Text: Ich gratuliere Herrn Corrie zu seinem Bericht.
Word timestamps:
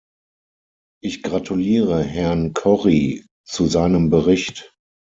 Ich 1.03 1.21
gratuliere 1.21 2.01
Herrn 2.01 2.53
Corrie 2.55 3.23
zu 3.47 3.67
seinem 3.67 4.09
Bericht. 4.09 4.73